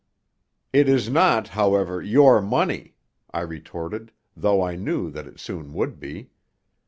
"It 0.73 0.89
is 0.89 1.11
not, 1.11 1.49
however, 1.49 2.01
your 2.01 2.41
money," 2.41 2.95
I 3.29 3.41
retorted, 3.41 4.11
though 4.35 4.63
I 4.63 4.75
knew 4.75 5.11
that 5.11 5.27
it 5.27 5.39
soon 5.39 5.73
would 5.73 5.99
be. 5.99 6.31